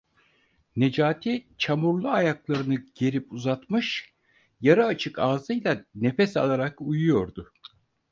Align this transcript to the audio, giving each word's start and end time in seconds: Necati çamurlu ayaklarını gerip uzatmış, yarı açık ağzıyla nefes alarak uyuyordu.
Necati 0.75 1.47
çamurlu 1.57 2.09
ayaklarını 2.09 2.75
gerip 2.95 3.33
uzatmış, 3.33 4.13
yarı 4.61 4.85
açık 4.85 5.19
ağzıyla 5.19 5.85
nefes 5.95 6.37
alarak 6.37 6.81
uyuyordu. 6.81 7.53